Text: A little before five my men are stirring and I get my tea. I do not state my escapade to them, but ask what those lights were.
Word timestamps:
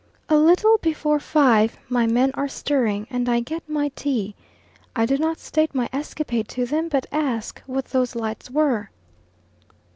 A 0.29 0.35
little 0.35 0.79
before 0.79 1.19
five 1.19 1.77
my 1.87 2.07
men 2.07 2.31
are 2.33 2.47
stirring 2.47 3.05
and 3.11 3.29
I 3.29 3.39
get 3.39 3.61
my 3.69 3.89
tea. 3.89 4.33
I 4.95 5.05
do 5.05 5.15
not 5.19 5.37
state 5.37 5.75
my 5.75 5.87
escapade 5.93 6.47
to 6.47 6.65
them, 6.65 6.87
but 6.89 7.05
ask 7.11 7.61
what 7.67 7.85
those 7.85 8.15
lights 8.15 8.49
were. 8.49 8.89